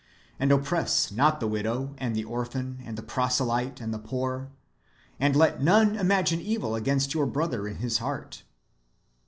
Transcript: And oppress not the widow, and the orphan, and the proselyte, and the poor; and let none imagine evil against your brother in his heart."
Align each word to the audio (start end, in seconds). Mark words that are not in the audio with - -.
And 0.39 0.51
oppress 0.51 1.11
not 1.11 1.39
the 1.39 1.47
widow, 1.47 1.93
and 1.99 2.15
the 2.15 2.23
orphan, 2.23 2.79
and 2.83 2.97
the 2.97 3.03
proselyte, 3.03 3.79
and 3.79 3.93
the 3.93 3.99
poor; 3.99 4.49
and 5.19 5.35
let 5.35 5.61
none 5.61 5.95
imagine 5.95 6.41
evil 6.41 6.73
against 6.73 7.13
your 7.13 7.27
brother 7.27 7.67
in 7.67 7.75
his 7.75 7.99
heart." 7.99 8.41